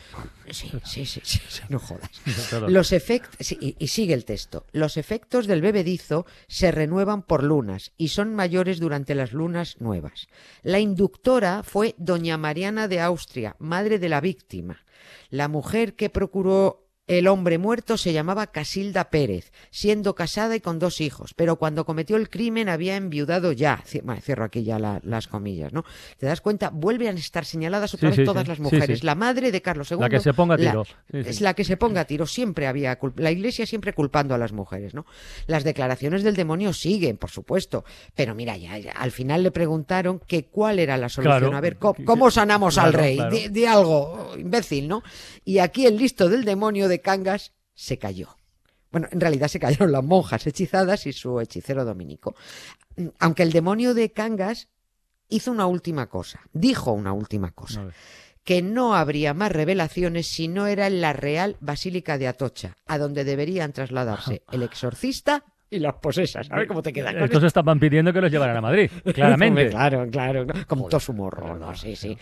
Sí, 0.51 0.71
sí, 0.85 1.07
sí, 1.07 1.21
sí, 1.25 1.41
sí, 1.49 1.63
no 1.71 1.79
jodas. 1.79 2.11
Los 2.69 2.93
efectos, 2.93 3.53
y, 3.53 3.75
y 3.79 3.89
sigue 3.89 4.15
el 4.15 4.25
texto, 4.25 4.67
los 4.73 4.97
efectos 4.97 5.47
del 5.47 5.63
bebedizo 5.63 6.27
se 6.47 6.71
renuevan 6.71 7.23
por 7.23 7.43
lunas 7.43 7.93
y 7.97 8.09
son 8.09 8.35
mayores 8.35 8.79
durante 8.79 9.15
las 9.15 9.33
lunas 9.33 9.81
nuevas. 9.81 10.29
La 10.63 10.79
inductora 10.79 11.63
fue 11.63 11.95
doña 11.99 12.37
Mariana 12.37 12.87
de 12.87 13.01
Austria, 13.01 13.57
madre 13.59 13.99
de 13.99 14.09
la 14.09 14.21
víctima. 14.21 14.85
La 15.31 15.49
mujer 15.49 15.95
que 15.95 16.11
procuró 16.11 16.86
el 17.07 17.29
hombre 17.29 17.59
muerto 17.59 17.97
se 17.97 18.13
llamaba 18.13 18.49
Casilda 18.49 19.11
Pérez, 19.11 19.53
siendo 19.71 20.15
casada 20.15 20.57
y 20.57 20.61
con 20.61 20.79
dos 20.79 21.01
hijos, 21.01 21.35
pero 21.35 21.57
cuando 21.57 21.85
cometió 21.87 22.17
el 22.17 22.29
crimen 22.29 22.69
había 22.69 22.97
enviudado 22.97 23.53
ya. 23.53 23.83
Cierro 23.87 24.45
aquí 24.45 24.65
ya 24.65 24.79
la- 24.79 25.01
las 25.05 25.29
comillas, 25.29 25.73
¿no? 25.73 25.85
¿Te 26.19 26.27
das 26.27 26.41
cuenta? 26.41 26.71
Vuelven 26.71 27.17
a 27.17 27.19
estar 27.21 27.45
señaladas 27.45 27.95
otra 27.95 28.11
Sí, 28.11 28.17
vez 28.19 28.25
sí, 28.25 28.27
todas 28.27 28.43
sí. 28.45 28.49
las 28.49 28.59
mujeres. 28.61 29.05
La 29.05 29.15
madre 29.15 29.53
de 29.53 29.63
Carlos 29.63 29.91
II. 29.91 29.99
La 30.01 30.09
que 30.09 30.21
se 30.21 30.35
ponga 30.35 30.55
a 30.55 30.59
la- 30.59 30.71
tiro. 30.71 30.85
Sí. 30.85 31.19
Es 31.25 31.41
la 31.41 31.55
que 31.55 31.65
se 31.65 31.77
ponga 31.77 32.01
a 32.01 32.05
tiro. 32.07 32.27
Siempre 32.27 32.67
había 32.67 32.99
la 33.17 33.31
Iglesia 33.31 33.67
siempre 33.67 33.93
culpando 33.93 34.35
a 34.35 34.39
las 34.39 34.53
mujeres, 34.53 34.95
¿no? 34.95 35.07
Las 35.47 35.63
declaraciones 35.65 36.23
del 36.25 36.35
demonio 36.35 36.73
siguen, 36.73 37.17
por 37.19 37.31
supuesto, 37.31 37.85
pero 38.15 38.35
mira, 38.35 38.57
ya, 38.57 38.79
ya, 38.79 38.93
al 38.93 39.13
final 39.13 39.43
le 39.45 39.53
preguntaron 39.53 40.19
que 40.19 40.47
cuál 40.47 40.79
era 40.81 40.97
la 40.97 41.09
solución. 41.09 41.39
Claro. 41.39 41.57
A 41.57 41.61
ver, 41.61 41.77
¿cómo, 41.79 42.31
sanamos 42.31 42.79
al 42.79 42.93
rey? 42.93 43.17
claro. 43.17 43.31
Di, 43.37 43.49
di 43.49 43.65
algo, 43.65 44.33
imbécil, 44.37 44.89
¿no? 44.89 45.03
Y 45.45 45.59
aquí 45.59 45.87
el 45.87 45.97
listo 45.97 46.29
del 46.29 46.45
demonio 46.45 46.89
de 46.89 46.96
Cangas 47.01 47.53
se 47.75 47.99
cayó. 47.99 48.37
Bueno, 48.91 49.09
en 49.11 49.21
realidad 49.21 49.49
se 49.49 49.61
cayeron 49.61 49.93
las 49.93 50.05
monjas 50.05 50.47
hechizadas 50.47 51.07
y 51.07 51.13
su 51.13 51.41
hechicero 51.41 51.85
dominico. 51.85 52.35
Aunque 53.19 53.43
el 53.43 53.53
demonio 53.53 53.95
de 53.95 54.13
Cangas 54.13 54.69
hizo 55.29 55.51
una 55.51 55.67
última 55.67 56.07
cosa, 56.09 56.41
dijo 56.53 56.93
una 56.93 57.13
última 57.13 57.51
cosa 57.51 57.89
que 58.47 58.63
no 58.63 58.95
habría 58.95 59.35
más 59.35 59.51
revelaciones 59.51 60.29
si 60.29 60.47
no 60.47 60.69
era 60.69 60.87
en 60.87 61.01
la 61.01 61.13
Real 61.13 61.57
Basílica 61.59 62.17
de 62.17 62.29
Atocha, 62.29 62.77
a 62.87 62.97
donde 62.97 63.25
deberían 63.25 63.73
trasladarse 63.73 64.45
el 64.53 64.63
exorcista 64.63 65.43
y 65.69 65.81
las 65.81 65.95
posesas. 65.95 66.49
A 66.53 66.57
ver 66.57 66.69
cómo 66.69 66.81
te 66.81 66.93
queda 66.93 67.13
con 67.13 67.25
Estos 67.25 67.43
estaban 67.43 67.81
pidiendo 67.81 68.13
que 68.13 68.21
los 68.21 68.31
llevaran 68.31 68.57
a 68.57 68.61
Madrid, 68.61 68.89
claramente. 69.15 69.69
Claro, 69.71 70.09
claro, 70.09 70.47
con 70.69 70.89
todo 70.89 71.01
su 71.01 71.13
morro, 71.13 71.59
¿no? 71.59 71.75
Sí, 71.75 71.97
sí. 71.97 72.17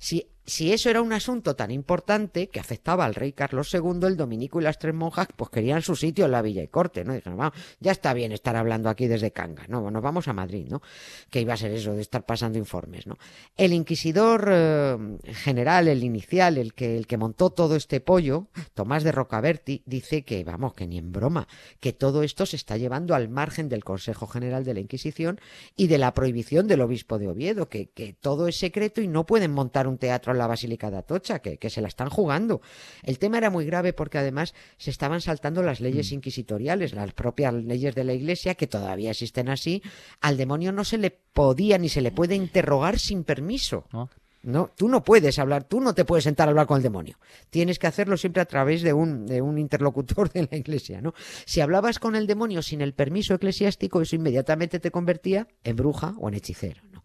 Si, 0.00 0.26
si 0.46 0.72
eso 0.72 0.90
era 0.90 1.00
un 1.00 1.12
asunto 1.12 1.56
tan 1.56 1.70
importante 1.70 2.48
que 2.48 2.60
afectaba 2.60 3.04
al 3.04 3.14
rey 3.14 3.32
Carlos 3.32 3.72
II, 3.72 4.06
el 4.06 4.16
dominico 4.16 4.60
y 4.60 4.64
las 4.64 4.78
tres 4.78 4.94
monjas, 4.94 5.28
pues 5.34 5.50
querían 5.50 5.80
su 5.80 5.96
sitio 5.96 6.26
en 6.26 6.32
la 6.32 6.42
villa 6.42 6.62
y 6.62 6.68
corte, 6.68 7.04
¿no? 7.04 7.14
Dijeron, 7.14 7.38
vamos, 7.38 7.58
ya 7.80 7.92
está 7.92 8.12
bien 8.12 8.32
estar 8.32 8.54
hablando 8.54 8.90
aquí 8.90 9.06
desde 9.06 9.30
Cangas, 9.30 9.68
¿no? 9.68 9.90
Nos 9.90 10.02
vamos 10.02 10.28
a 10.28 10.34
Madrid, 10.34 10.66
¿no? 10.68 10.82
Que 11.30 11.40
iba 11.40 11.54
a 11.54 11.56
ser 11.56 11.72
eso 11.72 11.94
de 11.94 12.02
estar 12.02 12.26
pasando 12.26 12.58
informes, 12.58 13.06
¿no? 13.06 13.16
El 13.56 13.72
inquisidor 13.72 14.48
eh, 14.50 14.98
general, 15.32 15.88
el 15.88 16.04
inicial, 16.04 16.58
el 16.58 16.74
que, 16.74 16.98
el 16.98 17.06
que 17.06 17.16
montó 17.16 17.50
todo 17.50 17.74
este 17.74 18.00
pollo, 18.00 18.48
Tomás 18.74 19.02
de 19.02 19.12
Rocaberti, 19.12 19.82
dice 19.86 20.24
que, 20.24 20.44
vamos, 20.44 20.74
que 20.74 20.86
ni 20.86 20.98
en 20.98 21.10
broma, 21.10 21.48
que 21.80 21.94
todo 21.94 22.22
esto 22.22 22.44
se 22.44 22.56
está 22.56 22.76
llevando 22.76 23.14
al 23.14 23.30
margen 23.30 23.70
del 23.70 23.82
Consejo 23.82 24.26
General 24.26 24.64
de 24.64 24.74
la 24.74 24.80
Inquisición 24.80 25.40
y 25.74 25.86
de 25.86 25.96
la 25.96 26.12
prohibición 26.12 26.68
del 26.68 26.82
obispo 26.82 27.18
de 27.18 27.28
Oviedo, 27.28 27.70
que, 27.70 27.88
que 27.88 28.12
todo 28.12 28.46
es 28.46 28.56
secreto 28.58 29.00
y 29.00 29.08
no 29.08 29.24
pueden 29.24 29.50
montar 29.50 29.86
un 29.88 29.96
teatro 29.96 30.33
la 30.34 30.46
Basílica 30.46 30.90
de 30.90 30.98
Atocha, 30.98 31.40
que, 31.40 31.58
que 31.58 31.70
se 31.70 31.80
la 31.80 31.88
están 31.88 32.10
jugando. 32.10 32.60
El 33.02 33.18
tema 33.18 33.38
era 33.38 33.50
muy 33.50 33.64
grave 33.64 33.92
porque 33.92 34.18
además 34.18 34.54
se 34.76 34.90
estaban 34.90 35.20
saltando 35.20 35.62
las 35.62 35.80
leyes 35.80 36.12
inquisitoriales, 36.12 36.94
las 36.94 37.12
propias 37.12 37.54
leyes 37.54 37.94
de 37.94 38.04
la 38.04 38.12
Iglesia, 38.12 38.54
que 38.54 38.66
todavía 38.66 39.10
existen 39.10 39.48
así. 39.48 39.82
Al 40.20 40.36
demonio 40.36 40.72
no 40.72 40.84
se 40.84 40.98
le 40.98 41.10
podía 41.10 41.78
ni 41.78 41.88
se 41.88 42.00
le 42.00 42.12
puede 42.12 42.34
interrogar 42.34 42.98
sin 42.98 43.24
permiso. 43.24 43.86
¿no? 43.92 44.10
No, 44.44 44.70
tú 44.76 44.88
no 44.88 45.02
puedes 45.02 45.38
hablar, 45.38 45.64
tú 45.64 45.80
no 45.80 45.94
te 45.94 46.04
puedes 46.04 46.24
sentar 46.24 46.48
a 46.48 46.50
hablar 46.50 46.66
con 46.66 46.76
el 46.76 46.82
demonio. 46.82 47.18
Tienes 47.48 47.78
que 47.78 47.86
hacerlo 47.86 48.18
siempre 48.18 48.42
a 48.42 48.44
través 48.44 48.82
de 48.82 48.92
un, 48.92 49.26
de 49.26 49.40
un 49.40 49.58
interlocutor 49.58 50.30
de 50.30 50.46
la 50.50 50.58
iglesia, 50.58 51.00
¿no? 51.00 51.14
Si 51.46 51.62
hablabas 51.62 51.98
con 51.98 52.14
el 52.14 52.26
demonio 52.26 52.60
sin 52.60 52.82
el 52.82 52.92
permiso 52.92 53.34
eclesiástico, 53.34 54.02
eso 54.02 54.16
inmediatamente 54.16 54.80
te 54.80 54.90
convertía 54.90 55.48
en 55.64 55.76
bruja 55.76 56.14
o 56.18 56.28
en 56.28 56.34
hechicero, 56.34 56.82
¿no? 56.92 57.02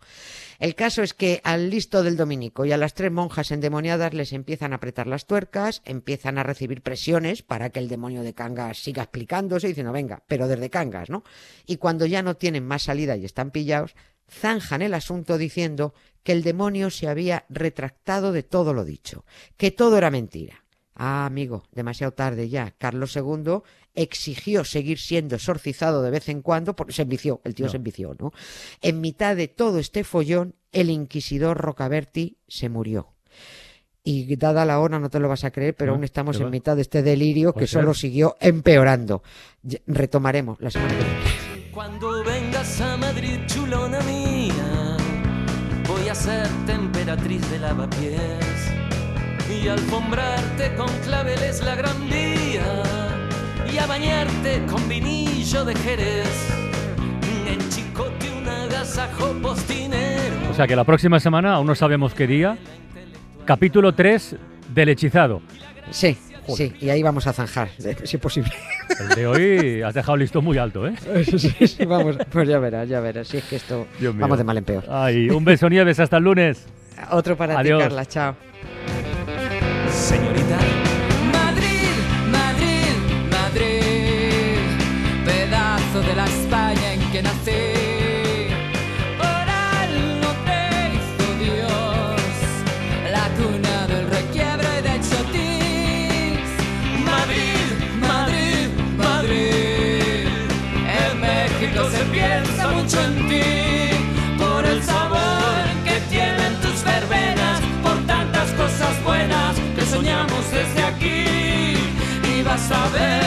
El 0.59 0.75
caso 0.75 1.03
es 1.03 1.13
que 1.13 1.39
al 1.45 1.69
listo 1.69 2.03
del 2.03 2.17
dominico 2.17 2.65
y 2.65 2.73
a 2.73 2.77
las 2.77 2.93
tres 2.93 3.13
monjas 3.13 3.51
endemoniadas 3.51 4.13
les 4.13 4.33
empiezan 4.33 4.73
a 4.73 4.75
apretar 4.75 5.07
las 5.07 5.25
tuercas, 5.25 5.81
empiezan 5.85 6.37
a 6.37 6.43
recibir 6.43 6.81
presiones 6.81 7.43
para 7.43 7.69
que 7.69 7.79
el 7.79 7.87
demonio 7.87 8.23
de 8.23 8.33
Cangas 8.33 8.77
siga 8.77 9.03
explicándose, 9.03 9.69
diciendo, 9.69 9.93
venga, 9.93 10.21
pero 10.27 10.49
desde 10.49 10.69
Cangas, 10.69 11.09
¿no? 11.09 11.23
Y 11.65 11.77
cuando 11.77 12.05
ya 12.05 12.23
no 12.23 12.35
tienen 12.35 12.67
más 12.67 12.83
salida 12.83 13.15
y 13.15 13.23
están 13.23 13.51
pillados, 13.51 13.95
zanjan 14.29 14.81
el 14.81 14.95
asunto 14.95 15.37
diciendo 15.37 15.93
que 16.23 16.33
el 16.33 16.43
demonio 16.43 16.89
se 16.89 17.07
había 17.07 17.45
retractado 17.47 18.33
de 18.33 18.43
todo 18.43 18.73
lo 18.73 18.83
dicho, 18.83 19.23
que 19.55 19.71
todo 19.71 19.97
era 19.97 20.11
mentira. 20.11 20.65
Ah, 20.93 21.25
amigo, 21.25 21.63
demasiado 21.71 22.11
tarde 22.11 22.49
ya. 22.49 22.71
Carlos 22.77 23.15
II 23.15 23.61
exigió 24.01 24.63
seguir 24.63 24.99
siendo 24.99 25.35
exorcizado 25.35 26.01
de 26.01 26.11
vez 26.11 26.29
en 26.29 26.41
cuando, 26.41 26.75
porque 26.75 26.93
se 26.93 27.01
envició, 27.03 27.41
el 27.43 27.55
tío 27.55 27.65
No. 27.65 27.71
se 27.71 27.77
envició, 27.77 28.15
¿no? 28.19 28.31
En 28.81 29.01
mitad 29.01 29.35
de 29.35 29.47
todo 29.47 29.79
este 29.79 30.03
follón, 30.03 30.55
el 30.71 30.89
inquisidor 30.89 31.57
Rocaberti 31.57 32.37
se 32.47 32.69
murió. 32.69 33.13
Y 34.03 34.35
dada 34.37 34.65
la 34.65 34.79
hora, 34.79 34.97
no 34.99 35.09
te 35.09 35.19
lo 35.19 35.27
vas 35.27 35.43
a 35.43 35.51
creer, 35.51 35.75
pero 35.75 35.91
No, 35.91 35.95
aún 35.95 36.03
estamos 36.05 36.37
¿qué 36.37 36.43
en 36.43 36.47
va? 36.47 36.51
mitad 36.51 36.75
de 36.75 36.81
este 36.83 37.03
delirio 37.03 37.53
que 37.53 37.67
solo 37.67 37.93
siguió 37.93 38.37
empeorando. 38.39 39.21
Retomaremos 39.87 40.59
la 40.61 40.71
semana 40.71 40.91
que 40.97 41.03
viene. 41.03 41.71
Cuando 41.73 42.23
vengas 42.23 42.81
a 42.81 42.97
Madrid, 42.97 43.39
chulona 43.47 43.99
mía, 44.01 44.97
voy 45.87 46.07
a 46.09 46.15
ser 46.15 46.47
temperatriz 46.65 47.47
de 47.51 47.59
lavapiés 47.59 48.71
y 49.61 49.67
alfombrarte 49.67 50.75
con 50.75 50.87
claveles 51.03 51.61
la 51.63 51.75
gran 51.75 52.09
vía 52.09 52.83
y 53.73 53.77
a 53.77 53.85
bañarte 53.87 54.61
con 54.69 54.87
vinillo 54.87 55.65
de 55.65 55.75
Jerez. 55.75 56.49
En 57.47 57.69
chicote 57.69 58.29
un 58.31 58.47
agasajo 58.47 59.33
postinero. 59.41 60.51
O 60.51 60.53
sea 60.53 60.67
que 60.67 60.75
la 60.75 60.83
próxima 60.83 61.19
semana, 61.19 61.53
aún 61.53 61.67
no 61.67 61.75
sabemos 61.75 62.13
qué 62.13 62.27
día, 62.27 62.57
capítulo 63.45 63.93
3 63.93 64.35
del 64.73 64.89
hechizado. 64.89 65.41
Sí, 65.91 66.17
sí, 66.47 66.73
y 66.79 66.89
ahí 66.89 67.01
vamos 67.03 67.27
a 67.27 67.33
zanjar, 67.33 67.69
si 67.77 68.15
es 68.15 68.21
posible. 68.21 68.51
El 68.99 69.09
de 69.09 69.27
hoy 69.27 69.81
has 69.81 69.93
dejado 69.93 70.17
listo 70.17 70.41
muy 70.41 70.57
alto, 70.57 70.87
¿eh? 70.87 70.93
Sí, 71.25 71.67
sí, 71.67 71.85
vamos, 71.85 72.17
pues 72.31 72.47
ya 72.47 72.59
verás, 72.59 72.87
ya 72.89 72.99
verás. 72.99 73.27
Si 73.27 73.37
es 73.37 73.43
que 73.45 73.55
esto 73.57 73.87
vamos 74.15 74.37
de 74.37 74.43
mal 74.43 74.57
en 74.57 74.63
peor. 74.63 74.83
Ay, 74.89 75.29
un 75.29 75.43
beso, 75.45 75.69
Nieves, 75.69 75.99
hasta 75.99 76.17
el 76.17 76.23
lunes. 76.23 76.65
Otro 77.11 77.37
para 77.37 77.57
Adiós. 77.57 77.79
ti, 77.79 77.83
Carla, 77.83 78.05
chao. 78.05 78.35
Que 87.11 87.23
nací. 87.23 88.49
Por 89.17 89.45
algo 89.75 90.29
te 90.45 90.61
hizo 90.93 91.27
Dios, 91.43 92.21
la 93.11 93.25
cuna 93.37 93.87
del 93.87 94.09
requiebro 94.09 94.67
y 94.77 94.81
del 94.81 95.01
chotis. 95.09 96.49
Madrid, 97.03 97.67
Madrid, 97.99 98.67
Madrid, 98.97 100.27
en 101.03 101.19
México 101.19 101.89
se 101.89 102.03
piensa 102.15 102.67
mucho 102.69 103.01
en 103.01 103.27
ti, 103.29 104.37
por 104.37 104.65
el 104.65 104.83
sabor 104.83 105.63
que 105.85 105.99
tienen 106.09 106.53
tus 106.61 106.83
verbenas, 106.83 107.59
por 107.81 107.97
tantas 108.05 108.49
cosas 108.51 109.03
buenas 109.03 109.55
que 109.75 109.85
soñamos 109.85 110.43
desde 110.51 110.83
aquí. 110.83 111.25
Y 112.31 112.43
vas 112.43 112.71
a 112.71 112.87
ver 112.89 113.18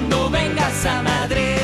cuando 0.00 0.30
vengas 0.30 0.86
a 0.86 1.02
Madrid. 1.02 1.56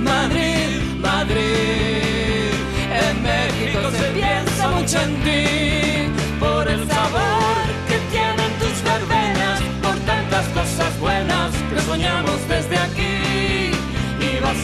Madrid, 0.00 0.80
Madrid. 1.00 1.40
En 3.08 3.22
México 3.22 3.90
se 3.90 4.04
piensa 4.12 4.68
mucho 4.70 5.00
en 5.00 5.14
ti 5.22 5.49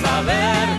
aquí. 0.04 0.75